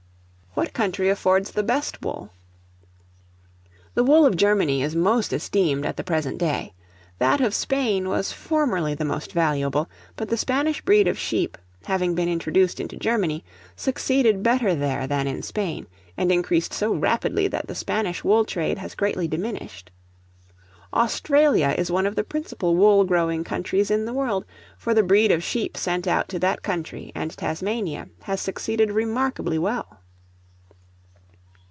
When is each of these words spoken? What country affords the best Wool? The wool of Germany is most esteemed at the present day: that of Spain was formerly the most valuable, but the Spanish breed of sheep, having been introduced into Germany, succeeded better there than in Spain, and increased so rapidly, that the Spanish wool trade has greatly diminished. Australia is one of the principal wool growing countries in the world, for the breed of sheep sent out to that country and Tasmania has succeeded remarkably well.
What 0.53 0.73
country 0.73 1.07
affords 1.07 1.51
the 1.51 1.63
best 1.63 2.01
Wool? 2.03 2.31
The 3.93 4.03
wool 4.03 4.25
of 4.25 4.35
Germany 4.35 4.81
is 4.83 4.97
most 4.97 5.31
esteemed 5.31 5.85
at 5.85 5.95
the 5.95 6.03
present 6.03 6.39
day: 6.39 6.73
that 7.19 7.39
of 7.39 7.53
Spain 7.53 8.09
was 8.09 8.33
formerly 8.33 8.93
the 8.93 9.05
most 9.05 9.31
valuable, 9.31 9.89
but 10.17 10.27
the 10.27 10.35
Spanish 10.35 10.81
breed 10.81 11.07
of 11.07 11.17
sheep, 11.17 11.57
having 11.85 12.15
been 12.15 12.27
introduced 12.27 12.81
into 12.81 12.97
Germany, 12.97 13.45
succeeded 13.77 14.43
better 14.43 14.75
there 14.75 15.07
than 15.07 15.25
in 15.25 15.41
Spain, 15.41 15.87
and 16.17 16.33
increased 16.33 16.73
so 16.73 16.93
rapidly, 16.93 17.47
that 17.47 17.67
the 17.67 17.73
Spanish 17.73 18.21
wool 18.21 18.43
trade 18.43 18.77
has 18.77 18.93
greatly 18.93 19.29
diminished. 19.29 19.89
Australia 20.93 21.73
is 21.77 21.89
one 21.89 22.05
of 22.05 22.15
the 22.17 22.25
principal 22.25 22.75
wool 22.75 23.05
growing 23.05 23.45
countries 23.45 23.89
in 23.89 24.03
the 24.03 24.13
world, 24.13 24.43
for 24.77 24.93
the 24.93 25.01
breed 25.01 25.31
of 25.31 25.41
sheep 25.45 25.77
sent 25.77 26.07
out 26.07 26.27
to 26.27 26.37
that 26.37 26.61
country 26.61 27.09
and 27.15 27.31
Tasmania 27.37 28.09
has 28.23 28.41
succeeded 28.41 28.91
remarkably 28.91 29.57
well. 29.57 29.97